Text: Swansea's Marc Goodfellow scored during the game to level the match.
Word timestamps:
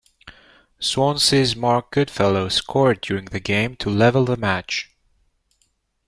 Swansea's 0.79 1.55
Marc 1.55 1.91
Goodfellow 1.91 2.49
scored 2.49 3.01
during 3.01 3.25
the 3.25 3.39
game 3.39 3.75
to 3.75 3.91
level 3.91 4.25
the 4.25 4.35
match. 4.35 4.89